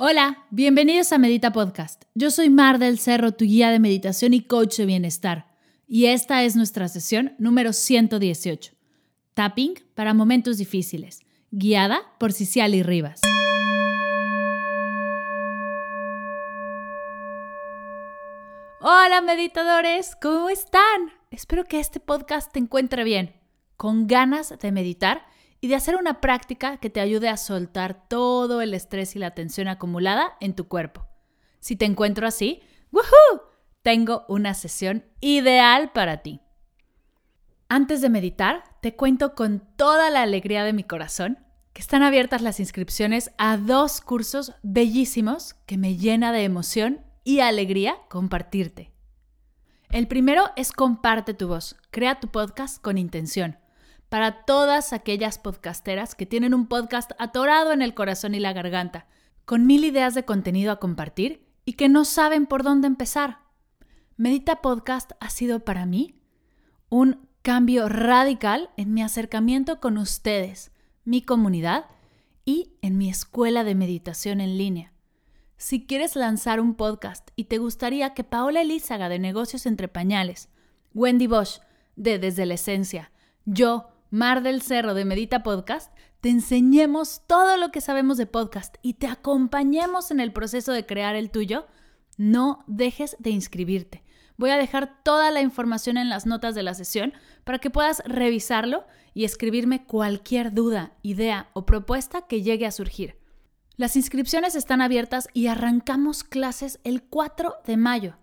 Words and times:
Hola, 0.00 0.46
bienvenidos 0.50 1.12
a 1.12 1.18
Medita 1.18 1.50
Podcast. 1.50 2.04
Yo 2.14 2.30
soy 2.30 2.50
Mar 2.50 2.78
del 2.78 3.00
Cerro, 3.00 3.32
tu 3.32 3.44
guía 3.44 3.72
de 3.72 3.80
meditación 3.80 4.32
y 4.32 4.42
coach 4.42 4.76
de 4.76 4.86
bienestar. 4.86 5.48
Y 5.88 6.06
esta 6.06 6.44
es 6.44 6.54
nuestra 6.54 6.86
sesión 6.86 7.34
número 7.40 7.72
118. 7.72 8.74
Tapping 9.34 9.74
para 9.96 10.14
momentos 10.14 10.56
difíciles, 10.56 11.22
guiada 11.50 12.02
por 12.20 12.32
Ciciali 12.32 12.84
Rivas. 12.84 13.22
Hola 18.80 19.20
meditadores, 19.20 20.14
¿cómo 20.22 20.48
están? 20.48 21.10
Espero 21.32 21.64
que 21.64 21.80
este 21.80 21.98
podcast 21.98 22.52
te 22.52 22.60
encuentre 22.60 23.02
bien, 23.02 23.34
con 23.76 24.06
ganas 24.06 24.56
de 24.60 24.70
meditar 24.70 25.26
y 25.60 25.68
de 25.68 25.74
hacer 25.74 25.96
una 25.96 26.20
práctica 26.20 26.76
que 26.78 26.90
te 26.90 27.00
ayude 27.00 27.28
a 27.28 27.36
soltar 27.36 28.08
todo 28.08 28.60
el 28.60 28.74
estrés 28.74 29.16
y 29.16 29.18
la 29.18 29.32
tensión 29.32 29.68
acumulada 29.68 30.36
en 30.40 30.54
tu 30.54 30.68
cuerpo. 30.68 31.06
Si 31.60 31.76
te 31.76 31.84
encuentro 31.84 32.26
así, 32.26 32.62
¡woohoo! 32.92 33.42
Tengo 33.82 34.24
una 34.28 34.54
sesión 34.54 35.04
ideal 35.20 35.92
para 35.92 36.18
ti. 36.18 36.40
Antes 37.68 38.00
de 38.00 38.08
meditar, 38.08 38.64
te 38.80 38.94
cuento 38.94 39.34
con 39.34 39.60
toda 39.76 40.10
la 40.10 40.22
alegría 40.22 40.64
de 40.64 40.72
mi 40.72 40.84
corazón 40.84 41.38
que 41.72 41.82
están 41.82 42.02
abiertas 42.02 42.42
las 42.42 42.60
inscripciones 42.60 43.30
a 43.38 43.56
dos 43.56 44.00
cursos 44.00 44.54
bellísimos 44.62 45.54
que 45.66 45.76
me 45.76 45.96
llena 45.96 46.32
de 46.32 46.44
emoción 46.44 47.04
y 47.24 47.40
alegría 47.40 47.96
compartirte. 48.08 48.92
El 49.90 50.06
primero 50.06 50.50
es 50.56 50.72
Comparte 50.72 51.34
tu 51.34 51.48
voz, 51.48 51.76
crea 51.90 52.20
tu 52.20 52.28
podcast 52.28 52.80
con 52.80 52.98
intención 52.98 53.58
para 54.08 54.44
todas 54.44 54.92
aquellas 54.92 55.38
podcasteras 55.38 56.14
que 56.14 56.26
tienen 56.26 56.54
un 56.54 56.66
podcast 56.66 57.12
atorado 57.18 57.72
en 57.72 57.82
el 57.82 57.94
corazón 57.94 58.34
y 58.34 58.40
la 58.40 58.52
garganta, 58.52 59.06
con 59.44 59.66
mil 59.66 59.84
ideas 59.84 60.14
de 60.14 60.24
contenido 60.24 60.72
a 60.72 60.80
compartir 60.80 61.46
y 61.64 61.74
que 61.74 61.88
no 61.88 62.04
saben 62.04 62.46
por 62.46 62.62
dónde 62.62 62.86
empezar. 62.86 63.40
Medita 64.16 64.62
Podcast 64.62 65.12
ha 65.20 65.30
sido 65.30 65.60
para 65.60 65.86
mí 65.86 66.20
un 66.88 67.28
cambio 67.42 67.88
radical 67.88 68.70
en 68.76 68.92
mi 68.92 69.02
acercamiento 69.02 69.80
con 69.80 69.98
ustedes, 69.98 70.72
mi 71.04 71.22
comunidad 71.22 71.86
y 72.44 72.72
en 72.82 72.98
mi 72.98 73.10
escuela 73.10 73.64
de 73.64 73.74
meditación 73.74 74.40
en 74.40 74.58
línea. 74.58 74.92
Si 75.56 75.86
quieres 75.86 76.16
lanzar 76.16 76.60
un 76.60 76.74
podcast 76.74 77.30
y 77.36 77.44
te 77.44 77.58
gustaría 77.58 78.14
que 78.14 78.24
Paola 78.24 78.62
Elízaga 78.62 79.08
de 79.08 79.18
Negocios 79.18 79.66
Entre 79.66 79.88
Pañales, 79.88 80.48
Wendy 80.94 81.26
Bosch 81.26 81.60
de 81.96 82.18
Desde 82.18 82.46
la 82.46 82.54
Esencia, 82.54 83.10
yo, 83.44 83.90
Mar 84.10 84.42
del 84.42 84.62
Cerro 84.62 84.94
de 84.94 85.04
Medita 85.04 85.42
Podcast, 85.42 85.92
te 86.22 86.30
enseñemos 86.30 87.20
todo 87.26 87.58
lo 87.58 87.70
que 87.70 87.82
sabemos 87.82 88.16
de 88.16 88.24
podcast 88.24 88.76
y 88.80 88.94
te 88.94 89.06
acompañemos 89.06 90.10
en 90.10 90.18
el 90.18 90.32
proceso 90.32 90.72
de 90.72 90.86
crear 90.86 91.14
el 91.14 91.30
tuyo, 91.30 91.66
no 92.16 92.64
dejes 92.66 93.16
de 93.18 93.30
inscribirte. 93.30 94.02
Voy 94.38 94.48
a 94.48 94.56
dejar 94.56 95.02
toda 95.02 95.30
la 95.30 95.42
información 95.42 95.98
en 95.98 96.08
las 96.08 96.24
notas 96.24 96.54
de 96.54 96.62
la 96.62 96.72
sesión 96.72 97.12
para 97.44 97.58
que 97.58 97.68
puedas 97.68 98.02
revisarlo 98.06 98.86
y 99.12 99.24
escribirme 99.24 99.84
cualquier 99.84 100.54
duda, 100.54 100.94
idea 101.02 101.50
o 101.52 101.66
propuesta 101.66 102.22
que 102.22 102.42
llegue 102.42 102.64
a 102.64 102.72
surgir. 102.72 103.18
Las 103.76 103.94
inscripciones 103.94 104.54
están 104.54 104.80
abiertas 104.80 105.28
y 105.34 105.48
arrancamos 105.48 106.24
clases 106.24 106.80
el 106.82 107.02
4 107.02 107.56
de 107.66 107.76
mayo. 107.76 108.16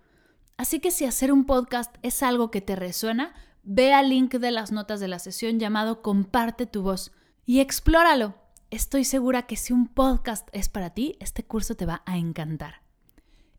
Así 0.58 0.80
que 0.80 0.89
si 0.89 1.05
hacer 1.05 1.31
un 1.31 1.45
podcast 1.45 1.95
es 2.02 2.23
algo 2.23 2.49
que 2.49 2.61
te 2.61 2.75
resuena, 2.75 3.36
ve 3.66 3.94
al 3.94 4.09
link 4.09 4.35
de 4.35 4.52
las 4.52 4.71
notas 4.71 4.99
de 4.99 5.08
la 5.08 5.19
sesión 5.19 5.59
llamado 5.59 6.02
Comparte 6.02 6.67
tu 6.67 6.83
voz 6.83 7.11
y 7.45 7.59
explóralo. 7.59 8.35
Estoy 8.69 9.03
segura 9.03 9.47
que 9.47 9.58
si 9.58 9.73
un 9.73 9.88
podcast 9.88 10.47
es 10.52 10.69
para 10.69 10.91
ti, 10.91 11.17
este 11.19 11.44
curso 11.44 11.75
te 11.75 11.86
va 11.86 12.03
a 12.05 12.17
encantar. 12.17 12.81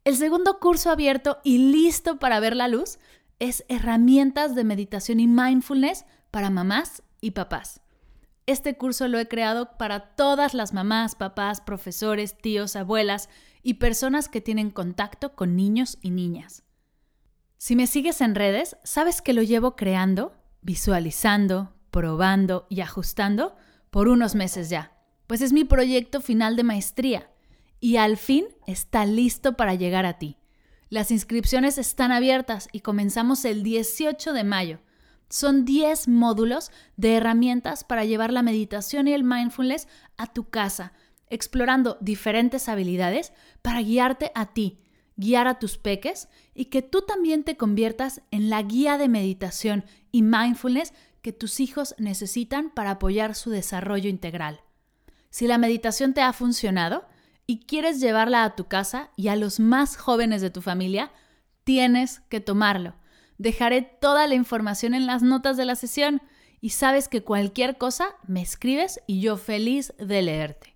El 0.04 0.16
segundo 0.16 0.60
curso 0.60 0.90
abierto 0.90 1.38
y 1.42 1.58
listo 1.58 2.18
para 2.18 2.38
ver 2.38 2.54
la 2.54 2.68
luz 2.68 2.98
es 3.40 3.64
Herramientas 3.68 4.54
de 4.54 4.64
Meditación 4.64 5.18
y 5.18 5.27
Mindfulness 5.27 6.05
para 6.30 6.50
mamás 6.50 7.02
y 7.20 7.33
papás. 7.33 7.80
Este 8.46 8.77
curso 8.77 9.08
lo 9.08 9.18
he 9.18 9.27
creado 9.27 9.77
para 9.77 10.14
todas 10.14 10.55
las 10.55 10.72
mamás, 10.72 11.16
papás, 11.16 11.61
profesores, 11.61 12.39
tíos, 12.39 12.77
abuelas 12.77 13.28
y 13.64 13.74
personas 13.74 14.28
que 14.28 14.40
tienen 14.40 14.70
contacto 14.70 15.34
con 15.34 15.56
niños 15.56 15.98
y 16.00 16.11
niñas. 16.11 16.62
Si 17.66 17.74
me 17.74 17.88
sigues 17.88 18.20
en 18.20 18.36
redes, 18.36 18.77
sabes 18.84 19.20
que 19.20 19.32
lo 19.32 19.42
llevo 19.42 19.74
creando, 19.74 20.36
visualizando, 20.62 21.74
probando 21.90 22.68
y 22.70 22.80
ajustando 22.80 23.56
por 23.90 24.06
unos 24.06 24.36
meses 24.36 24.70
ya, 24.70 24.96
pues 25.27 25.40
es 25.40 25.52
mi 25.52 25.64
proyecto 25.64 26.20
final 26.20 26.54
de 26.54 26.62
maestría 26.62 27.28
y 27.80 27.96
al 27.96 28.18
fin 28.18 28.46
está 28.68 29.04
listo 29.04 29.56
para 29.56 29.74
llegar 29.74 30.06
a 30.06 30.16
ti. 30.16 30.36
Las 30.90 31.10
inscripciones 31.10 31.77
están 31.77 32.12
abiertas 32.12 32.68
y 32.70 32.82
comenzamos 32.82 33.44
el 33.44 33.64
18 33.64 34.33
de 34.33 34.44
mayo. 34.44 34.78
Son 35.28 35.64
10 35.64 36.06
módulos 36.06 36.70
de 36.96 37.16
herramientas 37.16 37.83
para 37.83 38.04
llevar 38.04 38.33
la 38.33 38.42
meditación 38.42 39.08
y 39.08 39.12
el 39.12 39.24
mindfulness 39.24 39.88
a 40.16 40.33
tu 40.33 40.50
casa, 40.50 40.92
explorando 41.30 41.98
diferentes 42.00 42.68
habilidades 42.68 43.33
para 43.60 43.83
guiarte 43.83 44.30
a 44.36 44.52
ti 44.52 44.86
guiar 45.16 45.48
a 45.48 45.58
tus 45.58 45.78
peques 45.78 46.28
y 46.54 46.66
que 46.66 46.82
tú 46.82 47.02
también 47.02 47.44
te 47.44 47.56
conviertas 47.56 48.22
en 48.30 48.50
la 48.50 48.62
guía 48.62 48.98
de 48.98 49.08
meditación 49.08 49.84
y 50.12 50.22
mindfulness 50.22 50.92
que 51.22 51.32
tus 51.32 51.60
hijos 51.60 51.94
necesitan 51.98 52.70
para 52.70 52.92
apoyar 52.92 53.34
su 53.34 53.50
desarrollo 53.50 54.08
integral. 54.08 54.60
Si 55.30 55.46
la 55.46 55.58
meditación 55.58 56.14
te 56.14 56.20
ha 56.20 56.32
funcionado 56.32 57.04
y 57.46 57.60
quieres 57.60 58.00
llevarla 58.00 58.44
a 58.44 58.54
tu 58.54 58.68
casa 58.68 59.10
y 59.16 59.28
a 59.28 59.36
los 59.36 59.60
más 59.60 59.96
jóvenes 59.96 60.40
de 60.40 60.50
tu 60.50 60.62
familia, 60.62 61.10
tienes 61.64 62.20
que 62.28 62.40
tomarlo. 62.40 62.94
Dejaré 63.38 63.83
toda 63.83 64.27
la 64.27 64.34
información 64.34 64.94
en 64.94 65.06
las 65.06 65.22
notas 65.22 65.56
de 65.56 65.64
la 65.64 65.74
sesión 65.74 66.22
y 66.60 66.70
sabes 66.70 67.08
que 67.08 67.22
cualquier 67.22 67.77
cosa 67.77 68.14
me 68.27 68.40
escribes 68.40 69.00
y 69.06 69.20
yo 69.20 69.36
feliz 69.36 69.92
de 69.98 70.22
leerte. 70.22 70.76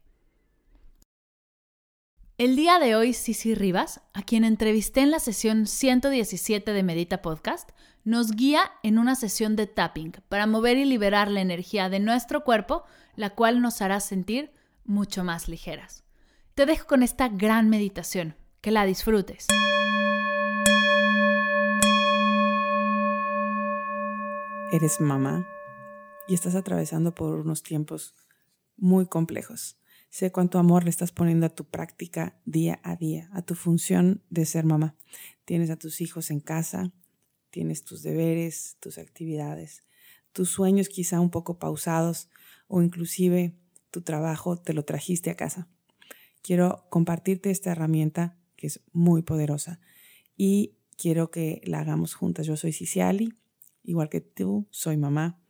El 2.41 2.57
día 2.57 2.79
de 2.79 2.97
hoy, 2.97 3.13
Cici 3.13 3.55
Rivas, 3.55 4.01
a 4.15 4.23
quien 4.23 4.45
entrevisté 4.45 5.03
en 5.03 5.11
la 5.11 5.19
sesión 5.19 5.67
117 5.67 6.73
de 6.73 6.83
Medita 6.83 7.21
Podcast, 7.21 7.69
nos 8.03 8.31
guía 8.31 8.63
en 8.83 8.99
una 8.99 9.15
sesión 9.15 9.57
de 9.57 9.67
tapping 9.67 10.13
para 10.31 10.47
mover 10.47 10.79
y 10.79 10.87
liberar 10.87 11.31
la 11.31 11.43
energía 11.43 11.91
de 11.91 12.01
nuestro 12.01 12.43
cuerpo, 12.43 12.85
la 13.15 13.35
cual 13.35 13.61
nos 13.61 13.83
hará 13.83 14.01
sentir 14.01 14.53
mucho 14.87 15.23
más 15.23 15.51
ligeras. 15.51 16.03
Te 16.55 16.65
dejo 16.65 16.87
con 16.87 17.03
esta 17.03 17.29
gran 17.29 17.69
meditación. 17.69 18.37
Que 18.63 18.71
la 18.71 18.87
disfrutes. 18.87 19.47
Eres 24.73 24.99
mamá 24.99 25.47
y 26.27 26.33
estás 26.33 26.55
atravesando 26.55 27.15
por 27.15 27.41
unos 27.41 27.63
tiempos 27.63 28.15
muy 28.79 29.05
complejos 29.07 29.77
Sé 30.11 30.33
cuánto 30.33 30.59
amor 30.59 30.83
le 30.83 30.91
estás 30.91 31.13
poniendo 31.13 31.47
a 31.47 31.55
tu 31.55 31.65
práctica 31.65 32.37
día 32.45 32.81
a 32.83 32.97
día, 32.97 33.31
a 33.33 33.43
tu 33.43 33.55
función 33.55 34.25
de 34.29 34.45
ser 34.45 34.65
mamá. 34.65 34.97
Tienes 35.45 35.71
a 35.71 35.77
tus 35.77 36.01
hijos 36.01 36.33
en 36.33 36.41
casa, 36.41 36.93
tienes 37.51 37.85
tus 37.85 38.03
deberes, 38.03 38.77
tus 38.81 38.99
actividades, 38.99 39.85
tus 40.33 40.51
sueños 40.51 40.89
quizá 40.89 41.21
un 41.21 41.31
poco 41.31 41.61
pausados 41.61 42.29
o 42.67 42.83
inclusive 42.83 43.55
tu 43.93 44.03
trabajo 44.03 44.57
te 44.57 44.75
lo 44.75 44.85
trajiste 44.85 45.31
a 45.31 45.37
casa. 45.37 45.69
Quiero 46.43 46.87
compartirte 46.91 47.53
esta 47.53 47.71
herramienta 47.71 48.37
que 48.57 48.67
es 48.67 48.81
muy 48.93 49.23
poderosa 49.23 49.81
y 50.37 50.75
quiero 50.97 51.31
que 51.31 51.61
la 51.65 51.81
hagamos 51.81 52.15
juntas. 52.15 52.49
Yo 52.49 52.57
soy 52.57 52.73
Ciciali, 52.73 53.35
igual 53.85 54.09
que 54.09 54.21
tú, 54.21 54.67
soy 54.71 54.97
mamá 54.97 55.41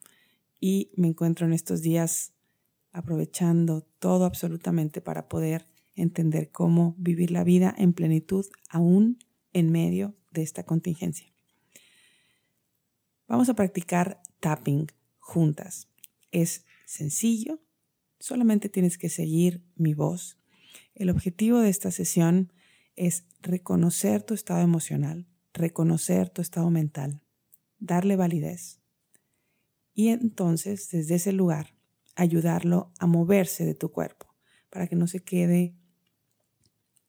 y 0.61 0.93
me 0.97 1.09
encuentro 1.09 1.47
en 1.47 1.55
estos 1.55 1.81
días 1.81 2.35
aprovechando 2.93 3.83
todo 3.99 4.25
absolutamente 4.25 5.01
para 5.01 5.29
poder 5.29 5.67
entender 5.95 6.51
cómo 6.51 6.95
vivir 6.99 7.31
la 7.31 7.45
vida 7.45 7.75
en 7.77 7.93
plenitud 7.93 8.47
aún 8.69 9.19
en 9.53 9.71
medio 9.71 10.15
de 10.31 10.43
esta 10.43 10.65
contingencia. 10.65 11.27
Vamos 13.27 13.49
a 13.49 13.55
practicar 13.55 14.21
tapping 14.41 14.89
juntas. 15.19 15.89
Es 16.33 16.65
sencillo, 16.85 17.61
solamente 18.19 18.69
tienes 18.69 18.99
que 18.99 19.09
seguir 19.09 19.63
mi 19.77 19.95
voz. 19.95 20.39
El 20.95 21.11
objetivo 21.11 21.59
de 21.61 21.71
esta 21.71 21.91
sesión 21.91 22.53
es 22.97 23.25
reconocer 23.41 24.23
tu 24.23 24.35
estado 24.35 24.61
emocional, 24.61 25.27
reconocer 25.53 26.29
tu 26.31 26.43
estado 26.43 26.71
mental, 26.71 27.21
darle 27.79 28.17
validez. 28.17 28.81
Y 29.95 30.09
entonces, 30.09 30.91
desde 30.91 31.17
ese 31.17 31.33
lugar, 31.33 31.75
ayudarlo 32.17 32.93
a 32.99 33.07
moverse 33.07 33.65
de 33.65 33.75
tu 33.75 33.91
cuerpo, 33.91 34.35
para 34.71 34.87
que 34.87 34.97
no 34.97 35.07
se 35.07 35.23
quede 35.23 35.75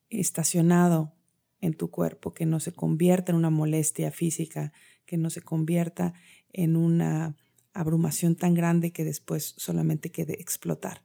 estacionado 0.09 1.13
en 1.59 1.74
tu 1.74 1.92
cuerpo, 1.92 2.33
que 2.33 2.45
no 2.45 2.59
se 2.59 2.71
convierta 2.71 3.31
en 3.31 3.38
una 3.38 3.50
molestia 3.50 4.12
física, 4.12 4.74
que 5.06 5.18
no 5.18 5.30
se 5.30 5.42
convierta 5.42 6.13
en 6.51 6.75
una 6.75 7.38
abrumación 7.74 8.36
tan 8.36 8.53
grande 8.53 8.92
que 8.92 9.06
después 9.06 9.53
solamente 9.57 10.12
quede 10.12 10.42
explotar. 10.42 11.03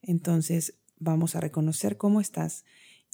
Entonces 0.00 0.78
vamos 0.98 1.36
a 1.36 1.40
reconocer 1.40 1.96
cómo 1.96 2.20
estás 2.20 2.64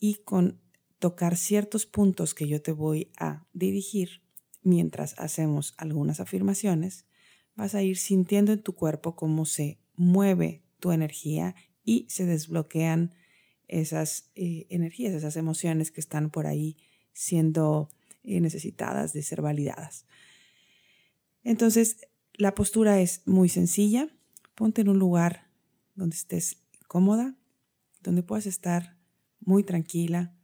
y 0.00 0.16
con 0.16 0.60
tocar 0.98 1.36
ciertos 1.36 1.86
puntos 1.86 2.34
que 2.34 2.48
yo 2.48 2.62
te 2.62 2.72
voy 2.72 3.10
a 3.18 3.46
dirigir 3.52 4.22
mientras 4.62 5.14
hacemos 5.18 5.74
algunas 5.76 6.20
afirmaciones, 6.20 7.06
vas 7.54 7.74
a 7.74 7.82
ir 7.82 7.96
sintiendo 7.96 8.52
en 8.52 8.62
tu 8.62 8.74
cuerpo 8.74 9.16
cómo 9.16 9.44
se 9.44 9.78
mueve 9.98 10.62
tu 10.80 10.92
energía 10.92 11.54
y 11.84 12.06
se 12.08 12.24
desbloquean 12.24 13.14
esas 13.66 14.30
eh, 14.34 14.66
energías, 14.70 15.12
esas 15.12 15.36
emociones 15.36 15.90
que 15.90 16.00
están 16.00 16.30
por 16.30 16.46
ahí 16.46 16.78
siendo 17.12 17.90
eh, 18.24 18.40
necesitadas 18.40 19.12
de 19.12 19.22
ser 19.22 19.42
validadas. 19.42 20.06
Entonces, 21.44 22.08
la 22.34 22.54
postura 22.54 23.00
es 23.00 23.22
muy 23.26 23.48
sencilla. 23.48 24.08
Ponte 24.54 24.80
en 24.80 24.88
un 24.88 24.98
lugar 24.98 25.50
donde 25.94 26.16
estés 26.16 26.62
cómoda, 26.86 27.36
donde 28.02 28.22
puedas 28.22 28.46
estar 28.46 28.96
muy 29.40 29.64
tranquila, 29.64 30.34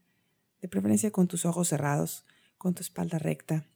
de 0.61 0.69
preferencia 0.69 1.11
con 1.11 1.29
tus 1.29 1.45
ojos 1.45 1.69
cerrados, 1.69 2.25
con 2.59 2.75
tu 2.75 2.83
espalda 2.83 3.19
recta. 3.19 3.67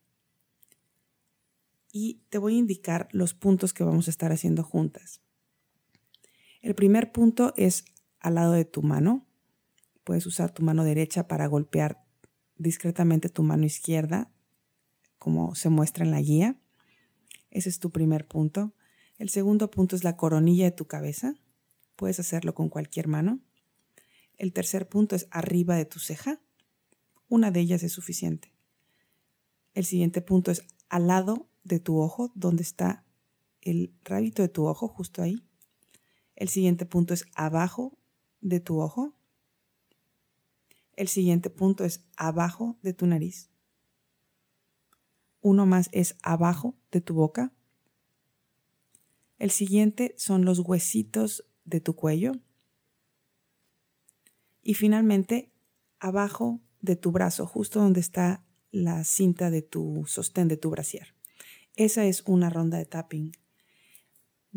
Y 1.93 2.23
te 2.29 2.39
voy 2.39 2.57
a 2.57 2.59
indicar 2.59 3.09
los 3.13 3.35
puntos 3.35 3.73
que 3.73 3.85
vamos 3.85 4.09
a 4.09 4.11
estar 4.11 4.33
haciendo 4.33 4.63
juntas. 4.63 5.21
El 6.69 6.75
primer 6.75 7.13
punto 7.13 7.55
es 7.57 7.87
al 8.21 8.35
lado 8.35 8.53
de 8.53 8.67
tu 8.67 8.83
mano. 8.83 9.27
Puedes 10.05 10.27
usar 10.27 10.53
tu 10.53 10.63
mano 10.63 10.85
derecha 10.85 11.27
para 11.27 11.47
golpear 11.47 12.05
discretamente 12.59 13.31
tu 13.31 13.43
mano 13.43 13.65
izquierda, 13.65 14.31
como 15.19 15.55
se 15.55 15.71
muestra 15.71 16.05
en 16.05 16.11
la 16.11 16.21
guía. 16.21 16.61
Ese 17.51 17.71
es 17.71 17.79
tu 17.79 17.91
primer 17.91 18.29
punto. 18.29 18.75
El 19.17 19.31
segundo 19.31 19.71
punto 19.71 19.97
es 19.97 20.05
la 20.05 20.19
coronilla 20.19 20.67
de 20.67 20.73
tu 20.73 20.87
cabeza. 20.87 21.37
Puedes 21.97 22.21
hacerlo 22.21 22.55
con 22.55 22.69
cualquier 22.69 23.09
mano. 23.09 23.41
El 24.37 24.53
tercer 24.53 24.91
punto 24.91 25.17
es 25.17 25.27
arriba 25.31 25.75
de 25.75 25.87
tu 25.87 25.99
ceja. 25.99 26.39
Una 27.31 27.51
de 27.51 27.61
ellas 27.61 27.83
es 27.83 27.93
suficiente. 27.93 28.53
El 29.73 29.87
siguiente 29.87 30.21
punto 30.21 30.51
es 30.51 30.67
al 30.91 31.07
lado 31.07 31.49
de 31.65 31.81
tu 31.81 31.99
ojo, 31.99 32.31
donde 32.35 32.63
está 32.63 33.07
el 33.63 33.95
rabito 34.05 34.43
de 34.43 34.51
tu 34.51 34.67
ojo, 34.67 34.87
justo 34.87 35.23
ahí. 35.23 35.48
El 36.39 36.49
siguiente 36.49 36.87
punto 36.87 37.15
es 37.15 37.27
abajo 37.35 37.99
de 38.41 38.61
tu 38.61 38.81
ojo. 38.81 39.13
El 40.95 41.09
siguiente 41.09 41.51
punto 41.51 41.85
es 41.85 42.05
abajo 42.17 42.79
de 42.81 42.93
tu 42.93 43.09
nariz. 43.09 43.51
Uno 45.41 45.67
más 45.67 45.89
es 45.91 46.17
abajo 46.23 46.77
de 46.93 47.01
tu 47.01 47.15
boca. 47.15 47.53
El 49.41 49.51
siguiente 49.51 50.15
son 50.17 50.45
los 50.45 50.61
huesitos 50.61 51.45
de 51.65 51.81
tu 51.81 51.97
cuello. 51.97 52.31
Y 54.63 54.75
finalmente, 54.75 55.51
abajo 55.99 56.61
de 56.81 56.95
tu 56.95 57.11
brazo, 57.11 57.49
justo 57.49 57.81
donde 57.81 57.99
está 57.99 58.45
la 58.71 59.03
cinta 59.03 59.51
de 59.51 59.63
tu 59.63 60.05
sostén 60.07 60.47
de 60.47 60.57
tu 60.57 60.71
brasier. 60.71 61.17
Esa 61.75 62.05
es 62.05 62.23
una 62.27 62.49
ronda 62.49 62.79
de 62.79 62.87
tapping. 62.87 63.33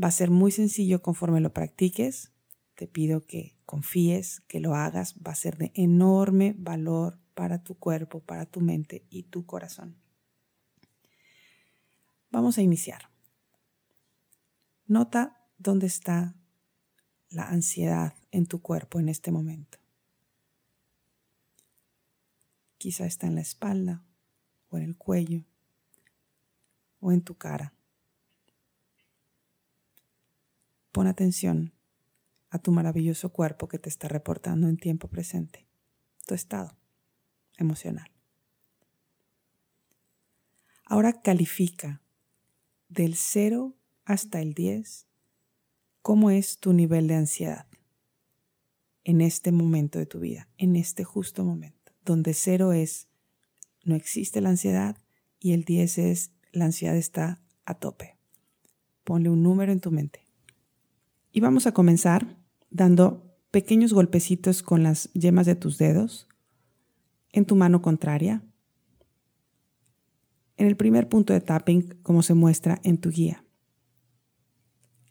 Va 0.01 0.07
a 0.07 0.11
ser 0.11 0.29
muy 0.29 0.51
sencillo 0.51 1.01
conforme 1.01 1.41
lo 1.41 1.53
practiques. 1.53 2.31
Te 2.75 2.87
pido 2.87 3.25
que 3.25 3.55
confíes, 3.65 4.41
que 4.47 4.59
lo 4.59 4.75
hagas. 4.75 5.15
Va 5.15 5.31
a 5.31 5.35
ser 5.35 5.57
de 5.57 5.71
enorme 5.75 6.55
valor 6.57 7.19
para 7.33 7.63
tu 7.63 7.75
cuerpo, 7.75 8.19
para 8.19 8.45
tu 8.45 8.61
mente 8.61 9.05
y 9.09 9.23
tu 9.23 9.45
corazón. 9.45 9.97
Vamos 12.31 12.57
a 12.57 12.61
iniciar. 12.61 13.09
Nota 14.87 15.37
dónde 15.57 15.87
está 15.87 16.35
la 17.29 17.47
ansiedad 17.49 18.13
en 18.31 18.45
tu 18.45 18.61
cuerpo 18.61 18.99
en 18.99 19.09
este 19.09 19.31
momento. 19.31 19.77
Quizá 22.77 23.05
está 23.05 23.27
en 23.27 23.35
la 23.35 23.41
espalda 23.41 24.03
o 24.69 24.77
en 24.77 24.83
el 24.83 24.97
cuello 24.97 25.45
o 26.99 27.11
en 27.11 27.21
tu 27.21 27.35
cara. 27.35 27.73
Pon 30.91 31.07
atención 31.07 31.73
a 32.49 32.59
tu 32.59 32.71
maravilloso 32.71 33.31
cuerpo 33.31 33.67
que 33.67 33.79
te 33.79 33.89
está 33.89 34.07
reportando 34.07 34.67
en 34.67 34.77
tiempo 34.77 35.07
presente, 35.07 35.67
tu 36.27 36.33
estado 36.33 36.77
emocional. 37.57 38.11
Ahora 40.85 41.21
califica 41.21 42.01
del 42.89 43.15
0 43.15 43.73
hasta 44.03 44.41
el 44.41 44.53
10 44.53 45.07
cómo 46.01 46.29
es 46.31 46.57
tu 46.57 46.73
nivel 46.73 47.07
de 47.07 47.15
ansiedad 47.15 47.67
en 49.03 49.21
este 49.21 49.51
momento 49.51 49.99
de 49.99 50.05
tu 50.05 50.19
vida, 50.19 50.49
en 50.57 50.75
este 50.75 51.03
justo 51.05 51.45
momento, 51.45 51.93
donde 52.03 52.33
0 52.33 52.73
es 52.73 53.07
no 53.83 53.95
existe 53.95 54.41
la 54.41 54.49
ansiedad 54.49 54.97
y 55.39 55.53
el 55.53 55.63
10 55.63 55.97
es 55.99 56.31
la 56.51 56.65
ansiedad 56.65 56.95
está 56.95 57.41
a 57.65 57.75
tope. 57.75 58.17
Ponle 59.03 59.29
un 59.29 59.41
número 59.41 59.71
en 59.71 59.79
tu 59.79 59.91
mente. 59.91 60.27
Y 61.31 61.39
vamos 61.39 61.67
a 61.67 61.73
comenzar 61.73 62.37
dando 62.69 63.35
pequeños 63.51 63.93
golpecitos 63.93 64.63
con 64.63 64.83
las 64.83 65.11
yemas 65.13 65.45
de 65.45 65.55
tus 65.55 65.77
dedos 65.77 66.27
en 67.31 67.45
tu 67.45 67.55
mano 67.55 67.81
contraria 67.81 68.43
en 70.57 70.67
el 70.67 70.77
primer 70.77 71.09
punto 71.09 71.33
de 71.33 71.41
tapping 71.41 71.97
como 72.03 72.21
se 72.21 72.33
muestra 72.33 72.79
en 72.83 72.99
tu 72.99 73.09
guía. 73.09 73.43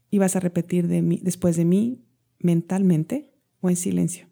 Y 0.08 0.18
vas 0.18 0.36
a 0.36 0.40
repetir 0.40 0.86
de 0.86 1.02
mí, 1.02 1.20
después 1.22 1.56
de 1.56 1.64
mí 1.64 2.04
mentalmente 2.38 3.32
o 3.60 3.68
en 3.68 3.76
silencio. 3.76 4.28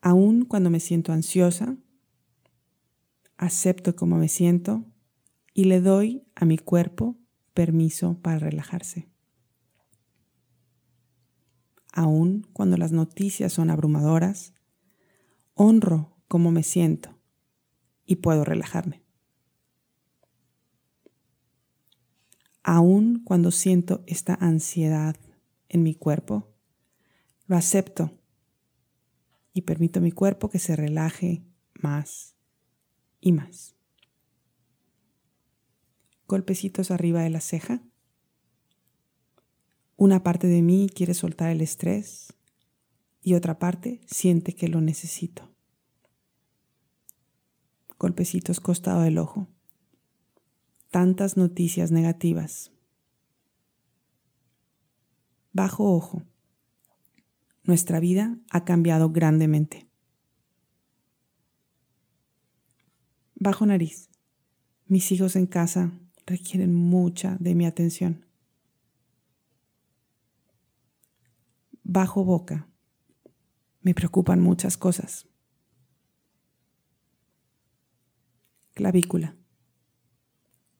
Aún 0.00 0.46
cuando 0.46 0.70
me 0.70 0.80
siento 0.80 1.12
ansiosa, 1.12 1.76
acepto 3.36 3.94
cómo 3.94 4.16
me 4.16 4.28
siento 4.28 4.84
y 5.54 5.64
le 5.64 5.80
doy 5.80 6.24
a 6.34 6.44
mi 6.44 6.58
cuerpo 6.58 7.18
permiso 7.54 8.18
para 8.20 8.38
relajarse. 8.38 9.09
Aún 11.92 12.46
cuando 12.52 12.76
las 12.76 12.92
noticias 12.92 13.52
son 13.52 13.70
abrumadoras, 13.70 14.54
honro 15.54 16.16
cómo 16.28 16.50
me 16.50 16.62
siento 16.62 17.18
y 18.06 18.16
puedo 18.16 18.44
relajarme. 18.44 19.02
Aún 22.62 23.22
cuando 23.24 23.50
siento 23.50 24.04
esta 24.06 24.34
ansiedad 24.34 25.16
en 25.68 25.82
mi 25.82 25.94
cuerpo, 25.94 26.54
lo 27.46 27.56
acepto 27.56 28.12
y 29.52 29.62
permito 29.62 29.98
a 29.98 30.02
mi 30.02 30.12
cuerpo 30.12 30.50
que 30.50 30.58
se 30.58 30.76
relaje 30.76 31.44
más 31.74 32.36
y 33.20 33.32
más. 33.32 33.74
Golpecitos 36.28 36.90
arriba 36.90 37.22
de 37.22 37.30
la 37.30 37.40
ceja. 37.40 37.82
Una 40.00 40.22
parte 40.22 40.46
de 40.46 40.62
mí 40.62 40.88
quiere 40.88 41.12
soltar 41.12 41.50
el 41.50 41.60
estrés 41.60 42.32
y 43.22 43.34
otra 43.34 43.58
parte 43.58 44.00
siente 44.06 44.54
que 44.54 44.68
lo 44.68 44.80
necesito 44.80 45.50
golpecitos 48.00 48.60
costado 48.60 49.02
del 49.02 49.18
ojo. 49.18 49.46
Tantas 50.90 51.36
noticias 51.36 51.92
negativas. 51.92 52.72
Bajo 55.52 55.94
ojo. 55.94 56.22
Nuestra 57.62 58.00
vida 58.00 58.38
ha 58.50 58.64
cambiado 58.64 59.10
grandemente. 59.10 59.86
Bajo 63.34 63.66
nariz. 63.66 64.08
Mis 64.86 65.12
hijos 65.12 65.36
en 65.36 65.46
casa 65.46 65.92
requieren 66.26 66.74
mucha 66.74 67.36
de 67.38 67.54
mi 67.54 67.66
atención. 67.66 68.24
Bajo 71.92 72.22
boca. 72.22 72.68
Me 73.80 73.94
preocupan 73.94 74.40
muchas 74.40 74.76
cosas. 74.76 75.26
clavícula. 78.74 79.36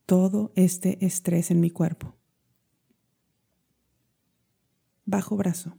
Todo 0.07 0.52
este 0.55 1.05
estrés 1.05 1.50
en 1.50 1.59
mi 1.59 1.71
cuerpo. 1.71 2.17
Bajo 5.05 5.37
brazo. 5.37 5.76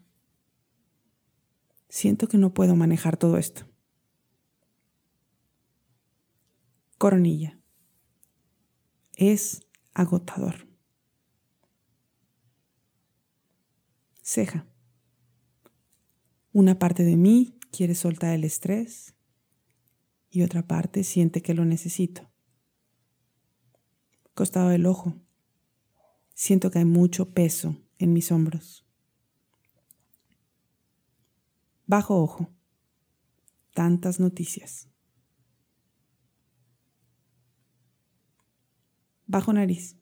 Siento 1.88 2.27
que 2.27 2.38
no 2.38 2.53
puedo 2.53 2.75
manejar 2.75 3.15
todo 3.15 3.38
esto. 3.38 3.65
Coronilla. 6.97 7.57
Es 9.15 9.61
agotador. 9.93 10.67
Ceja. 14.21 14.70
Una 16.53 16.77
parte 16.77 17.03
de 17.03 17.15
mí 17.15 17.58
quiere 17.72 17.96
soltar 17.96 18.34
el 18.34 18.43
estrés 18.43 19.15
y 20.29 20.43
otra 20.43 20.67
parte 20.67 21.05
siente 21.05 21.41
que 21.41 21.53
lo 21.53 21.63
necesito. 21.63 22.29
Costado 24.34 24.70
del 24.70 24.86
ojo. 24.86 25.15
Siento 26.34 26.70
que 26.70 26.79
hay 26.79 26.86
mucho 26.86 27.34
peso 27.34 27.77
en 28.00 28.12
mis 28.12 28.31
hombros. 28.34 28.86
Bajo 31.86 32.22
ojo. 32.22 32.50
Tantas 33.74 34.20
noticias. 34.20 34.89
Bajo 39.25 39.53
nariz. 39.53 39.96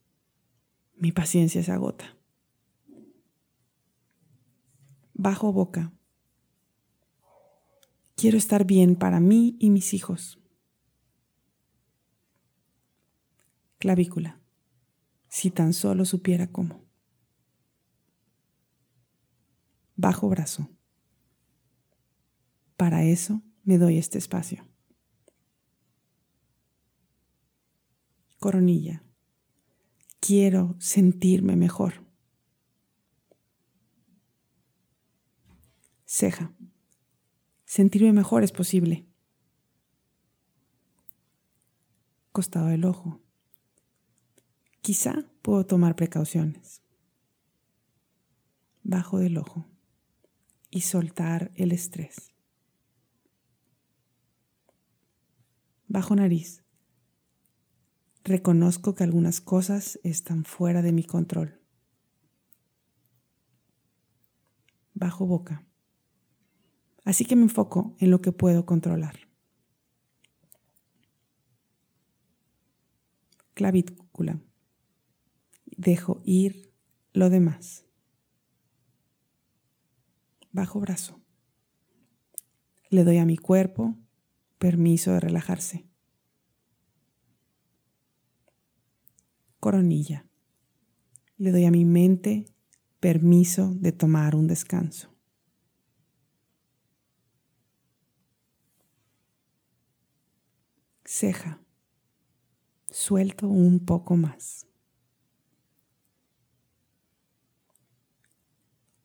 Mi 0.95 1.11
paciencia 1.11 1.61
se 1.61 1.71
agota. 1.71 2.17
Bajo 5.13 5.53
boca. 5.53 5.93
Quiero 8.19 8.37
estar 8.37 8.65
bien 8.65 8.97
para 8.97 9.21
mí 9.21 9.55
y 9.61 9.69
mis 9.69 9.93
hijos. 9.93 10.41
Clavícula. 13.77 14.41
Si 15.29 15.51
tan 15.51 15.71
solo 15.71 16.03
supiera 16.03 16.51
cómo. 16.51 16.83
Bajo 19.95 20.27
brazo. 20.27 20.67
Para 22.75 23.05
eso 23.05 23.41
me 23.63 23.77
doy 23.77 23.97
este 23.97 24.17
espacio. 24.17 24.67
Coronilla. 28.37 29.01
Quiero 30.19 30.75
sentirme 30.77 31.55
mejor. 31.55 32.05
Ceja. 36.05 36.53
Sentirme 37.69 38.11
mejor 38.13 38.43
es 38.43 38.51
posible. 38.51 39.05
Costado 42.31 42.65
del 42.65 42.83
ojo. 42.83 43.21
Quizá 44.81 45.31
puedo 45.43 45.67
tomar 45.67 45.95
precauciones. 45.95 46.81
Bajo 48.81 49.19
del 49.19 49.37
ojo. 49.37 49.67
Y 50.71 50.81
soltar 50.81 51.51
el 51.53 51.71
estrés. 51.71 52.33
Bajo 55.87 56.15
nariz. 56.15 56.63
Reconozco 58.23 58.95
que 58.95 59.03
algunas 59.03 59.41
cosas 59.41 59.99
están 60.01 60.43
fuera 60.43 60.81
de 60.81 60.91
mi 60.91 61.03
control. 61.03 61.61
Bajo 64.95 65.27
boca. 65.27 65.68
Así 67.09 67.25
que 67.25 67.35
me 67.35 67.41
enfoco 67.41 67.95
en 67.97 68.11
lo 68.11 68.21
que 68.21 68.31
puedo 68.31 68.67
controlar. 68.67 69.27
Clavícula. 73.55 74.39
Dejo 75.65 76.21
ir 76.23 76.71
lo 77.13 77.31
demás. 77.31 77.87
Bajo 80.51 80.79
brazo. 80.79 81.19
Le 82.91 83.03
doy 83.03 83.17
a 83.17 83.25
mi 83.25 83.37
cuerpo 83.37 83.97
permiso 84.59 85.13
de 85.13 85.19
relajarse. 85.19 85.89
Coronilla. 89.59 90.27
Le 91.37 91.51
doy 91.51 91.65
a 91.65 91.71
mi 91.71 91.85
mente 91.85 92.53
permiso 92.99 93.73
de 93.73 93.93
tomar 93.93 94.35
un 94.35 94.45
descanso. 94.45 95.08
Ceja. 101.09 101.59
Suelto 102.87 103.47
un 103.47 103.83
poco 103.83 104.15
más. 104.15 104.67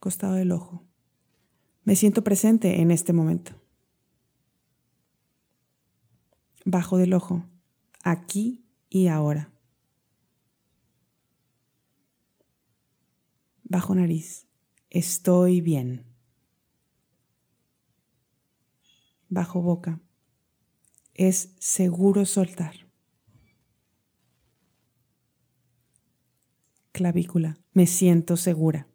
Costado 0.01 0.35
del 0.35 0.53
ojo. 0.53 0.85
Me 1.83 1.97
siento 1.97 2.23
presente 2.23 2.83
en 2.83 2.91
este 2.91 3.15
momento. 3.15 3.53
Bajo 6.67 6.99
del 6.99 7.15
ojo. 7.15 7.47
Aquí 8.03 8.67
y 8.91 9.09
ahora. 9.09 9.51
Bajo 13.63 13.95
nariz. 13.95 14.47
Estoy 14.91 15.63
bien. 15.63 16.05
Bajo 19.31 19.63
boca 19.63 20.01
es 21.15 21.55
seguro 21.59 22.27
soltar. 22.27 22.75
Clavícula, 26.93 27.59
me 27.73 27.87
siento 27.87 28.37
segura. 28.37 28.87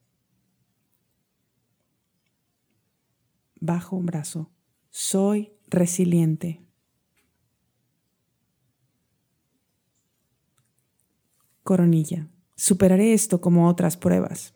Bajo 3.59 3.97
brazo, 4.05 4.49
soy 4.89 5.51
resiliente. 5.67 6.61
Coronilla, 11.63 12.29
superaré 12.55 13.13
esto 13.13 13.41
como 13.41 13.67
otras 13.67 13.97
pruebas. 13.97 14.53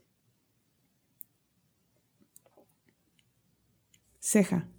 Ceja, 4.20 4.70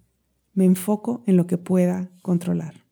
me 0.55 0.63
enfoco 0.65 1.21
en 1.27 1.37
lo 1.37 1.47
que 1.47 1.57
pueda 1.57 2.09
controlar. 2.21 2.85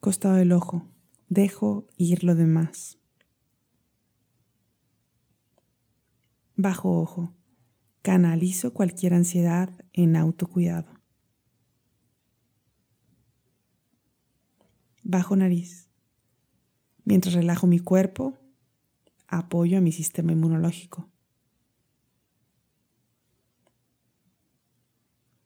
Costado 0.00 0.34
del 0.34 0.50
ojo, 0.50 0.88
dejo 1.28 1.86
ir 1.96 2.24
lo 2.24 2.34
demás. 2.34 2.98
Bajo 6.56 7.00
ojo, 7.00 7.32
canalizo 8.02 8.74
cualquier 8.74 9.14
ansiedad 9.14 9.70
en 9.92 10.16
autocuidado. 10.16 10.92
Bajo 15.04 15.36
nariz, 15.36 15.88
mientras 17.04 17.34
relajo 17.34 17.68
mi 17.68 17.78
cuerpo, 17.78 18.38
apoyo 19.28 19.78
a 19.78 19.80
mi 19.80 19.92
sistema 19.92 20.32
inmunológico. 20.32 21.11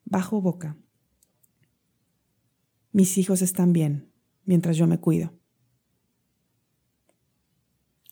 Bajo 0.07 0.41
boca. 0.41 0.79
Mis 2.93 3.19
hijos 3.19 3.43
están 3.43 3.75
bien 3.75 4.11
mientras 4.45 4.77
yo 4.77 4.87
me 4.87 4.99
cuido. 4.99 5.39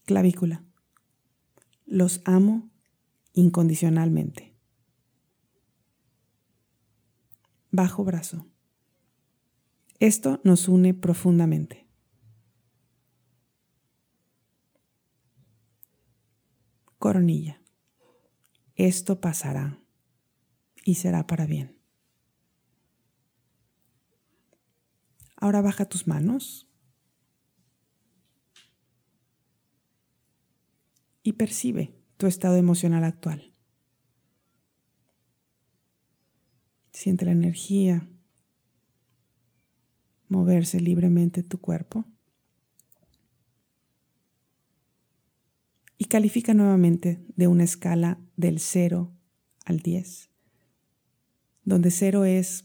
Clavícula. 0.05 0.63
Los 1.87 2.21
amo 2.27 2.71
incondicionalmente. 3.33 4.55
Bajo 7.71 8.05
brazo. 8.05 8.47
Esto 9.99 10.41
nos 10.45 10.69
une 10.69 10.93
profundamente. 10.93 11.87
Coronilla. 16.99 17.63
Esto 18.77 19.21
pasará 19.21 19.81
y 20.85 20.97
será 20.97 21.27
para 21.27 21.47
bien. 21.47 21.84
Ahora 25.45 25.61
baja 25.61 25.85
tus 25.85 26.07
manos 26.07 26.67
y 31.23 31.35
percibe 31.35 31.95
tu 32.17 32.27
estado 32.27 32.57
emocional 32.57 33.05
actual. 33.05 33.53
Siente 36.93 37.27
la 37.27 37.33
energía 37.33 38.09
moverse 40.29 40.81
libremente 40.81 41.43
tu 41.43 41.61
cuerpo. 41.61 42.07
Y 45.99 46.07
califica 46.07 46.55
nuevamente 46.55 47.23
de 47.37 47.49
una 47.49 47.65
escala 47.65 48.19
del 48.39 48.61
0 48.61 49.13
al 49.67 49.81
10, 49.81 50.31
donde 51.65 51.91
0 51.91 52.25
es 52.25 52.65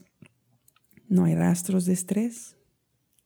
no 1.10 1.24
hay 1.24 1.34
rastros 1.34 1.84
de 1.84 1.92
estrés, 1.92 2.56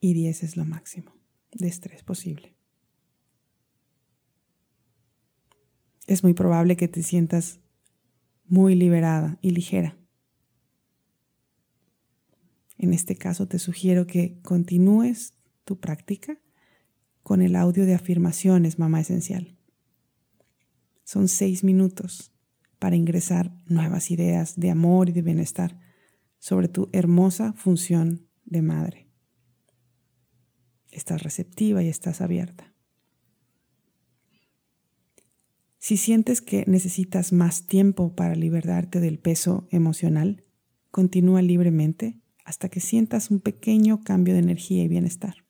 y 0.04 0.12
10 0.12 0.42
es 0.42 0.56
lo 0.58 0.66
máximo 0.66 1.14
de 1.50 1.66
estrés 1.66 2.02
posible. 2.02 2.54
Es 6.06 6.23
muy 6.23 6.34
probable 6.34 6.76
que 6.76 6.88
te 6.88 7.02
sientas 7.02 7.58
muy 8.44 8.75
liberada 8.75 9.38
y 9.40 9.52
ligera. 9.52 9.96
En 12.76 12.92
este 12.92 13.16
caso 13.16 13.49
te 13.49 13.58
sugiero 13.58 14.06
que 14.06 14.38
continúes 14.42 15.32
tu 15.64 15.80
práctica 15.80 16.38
con 17.23 17.40
el 17.40 17.56
audio 17.56 17.87
de 17.87 17.94
afirmaciones, 17.94 18.78
mamá 18.78 19.00
esencial. 19.00 19.56
Son 21.04 21.28
seis 21.28 21.64
minutos 21.64 22.30
para 22.78 22.94
ingresar 22.94 23.56
nuevas 23.64 24.11
ideas 24.11 24.61
de 24.61 24.70
amor 24.70 25.08
y 25.08 25.12
de 25.12 25.23
bienestar 25.23 25.80
sobre 26.38 26.68
tu 26.68 26.90
hermosa 26.92 27.54
función 27.54 28.28
de 28.44 28.61
madre 28.61 29.03
estás 30.95 31.23
receptiva 31.23 31.83
y 31.83 31.89
estás 31.89 32.21
abierta. 32.21 32.73
Si 35.79 35.99
sientes 35.99 36.41
que 36.41 36.65
necesitas 36.67 37.33
más 37.33 37.67
tiempo 37.67 38.15
para 38.15 38.35
liberarte 38.35 39.01
del 39.01 39.19
peso 39.19 39.69
emocional, 39.71 40.45
continúa 40.91 41.43
libremente 41.43 42.19
hasta 42.45 42.71
que 42.71 42.81
sientas 42.81 43.31
un 43.31 43.41
pequeño 43.41 44.03
cambio 44.03 44.33
de 44.33 44.41
energía 44.41 44.83
y 44.83 44.89
bienestar. 44.89 45.45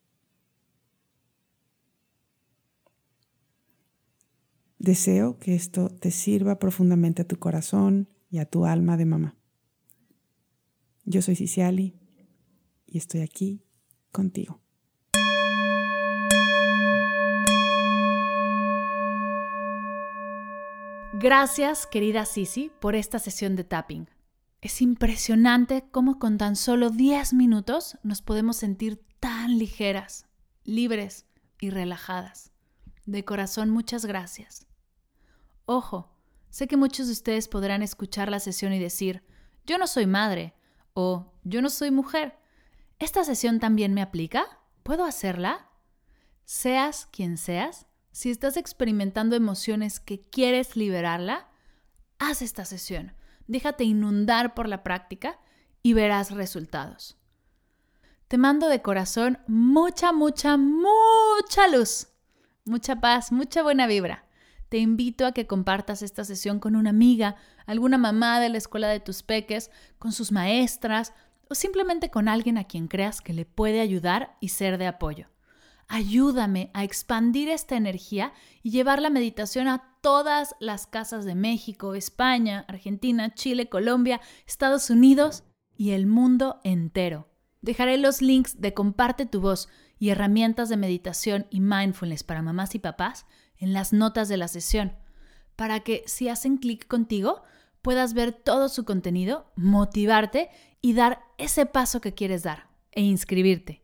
Deseo 4.79 5.39
que 5.39 5.55
esto 5.55 5.89
te 5.89 6.11
sirva 6.11 6.59
profundamente 6.59 7.23
a 7.23 7.29
tu 7.29 7.39
corazón 7.39 8.09
y 8.29 8.39
a 8.39 8.45
tu 8.45 8.67
alma 8.67 8.97
de 8.97 9.07
mamá. 9.07 9.37
Yo 11.05 11.23
soy 11.23 11.37
Ciciali 11.37 11.95
y 12.87 12.99
estoy 12.99 13.21
aquí 13.21 13.63
contigo. 14.11 14.63
Gracias, 21.25 21.87
querida 21.87 22.26
Sisi, 22.26 22.71
por 22.83 22.95
esta 22.95 23.19
sesión 23.19 23.57
de 23.57 23.64
tapping. 23.64 24.11
Es 24.61 24.83
impresionante 24.83 25.83
cómo 25.90 26.19
con 26.19 26.37
tan 26.37 26.54
solo 26.54 26.90
10 26.90 27.33
minutos 27.33 27.97
nos 28.02 28.21
podemos 28.21 28.59
sentir 28.59 29.02
tan 29.21 29.57
ligeras, 29.57 30.26
libres 30.64 31.25
y 31.62 31.71
relajadas. 31.71 32.52
De 33.07 33.25
corazón, 33.25 33.71
muchas 33.71 34.04
gracias. 34.04 34.66
Ojo, 35.64 36.14
sé 36.50 36.69
que 36.69 36.76
muchos 36.76 37.07
de 37.07 37.14
ustedes 37.14 37.49
podrán 37.49 37.83
escuchar 37.83 38.31
la 38.31 38.38
sesión 38.38 38.75
y 38.75 38.78
decir, 38.78 39.25
yo 39.64 39.78
no 39.78 39.87
soy 39.87 40.04
madre 40.04 40.52
o 40.93 41.33
yo 41.43 41.62
no 41.62 41.71
soy 41.71 41.90
mujer. 41.90 42.37
¿Esta 42.99 43.25
sesión 43.25 43.61
también 43.61 43.95
me 43.95 44.02
aplica? 44.02 44.45
¿Puedo 44.83 45.07
hacerla? 45.07 45.71
Seas 46.45 47.09
quien 47.11 47.38
seas, 47.38 47.87
si 48.14 48.30
estás 48.30 48.56
experimentando 48.56 49.35
emociones 49.35 49.99
que 49.99 50.23
quieres 50.23 50.76
liberarla, 50.76 51.49
haz 52.18 52.40
esta 52.42 52.64
sesión. 52.64 53.12
Déjate 53.49 53.85
inundar 53.85 54.54
por 54.54 54.68
la 54.68 54.83
práctica 54.83 55.38
y 55.83 55.92
verás 55.92 56.30
resultados. 56.30 57.18
Te 58.28 58.38
mando 58.38 58.68
de 58.68 58.80
corazón 58.80 59.38
mucha, 59.47 60.12
mucha, 60.12 60.56
mucha 60.56 61.68
luz, 61.68 62.09
mucha 62.64 63.00
paz, 63.00 63.33
mucha 63.33 63.62
buena 63.62 63.87
vibra 63.87 64.25
te 64.75 64.78
invito 64.78 65.25
a 65.25 65.30
que 65.30 65.47
compartas 65.47 66.02
esta 66.02 66.25
sesión 66.25 66.59
con 66.59 66.75
una 66.75 66.90
amiga, 66.90 67.37
alguna 67.64 67.97
mamá 67.97 68.40
de 68.40 68.49
la 68.49 68.59
escuela 68.59 68.88
de 68.88 68.99
tus 68.99 69.23
peques, 69.23 69.71
con 70.00 70.11
sus 70.11 70.33
maestras 70.33 71.12
o 71.49 71.54
simplemente 71.54 72.11
con 72.11 72.26
alguien 72.26 72.59
a 72.59 72.64
quien 72.64 72.88
creas 72.88 73.21
que 73.21 73.35
le 73.35 73.44
puede 73.44 73.80
ayudar 73.80 74.37
y 74.40 74.49
ser 74.49 74.76
de 74.76 74.88
apoyo. 74.88 75.28
Ayúdame 75.88 76.71
a 76.75 76.85
expandir 76.85 77.49
esta 77.49 77.76
energía 77.76 78.33
y 78.62 78.71
llevar 78.71 79.03
la 79.03 79.11
meditación 79.11 79.69
a 79.69 79.95
todas 80.00 80.55
las 80.61 80.87
casas 80.87 81.25
de 81.25 81.35
México, 81.35 81.95
España, 81.95 82.64
Argentina, 82.69 83.35
Chile, 83.35 83.69
Colombia, 83.69 84.21
Estados 84.47 84.91
Unidos 84.91 85.45
y 85.76 85.91
el 85.91 86.07
mundo 86.07 86.61
entero. 86.64 87.29
Dejaré 87.61 87.97
los 87.99 88.23
links 88.23 88.61
de 88.61 88.75
Comparte 88.75 89.26
tu 89.26 89.41
voz 89.41 89.69
y 89.99 90.11
herramientas 90.11 90.69
de 90.69 90.76
meditación 90.76 91.47
y 91.50 91.61
mindfulness 91.61 92.25
para 92.25 92.43
mamás 92.43 92.75
y 92.75 92.79
papás 92.79 93.26
en 93.57 93.73
las 93.73 93.93
notas 93.93 94.29
de 94.29 94.37
la 94.37 94.49
sesión, 94.49 94.97
para 95.57 95.81
que 95.81 96.03
si 96.07 96.29
hacen 96.29 96.59
clic 96.59 96.87
contigo 96.87 97.43
puedas 97.81 98.14
ver 98.14 98.33
todo 98.33 98.69
su 98.69 98.85
contenido, 98.85 99.53
motivarte 99.57 100.50
y 100.81 100.95
dar 100.95 101.21
ese 101.38 101.67
paso 101.67 102.00
que 102.00 102.14
quieres 102.14 102.43
dar 102.43 102.69
e 102.93 103.03
inscribirte. 103.03 103.84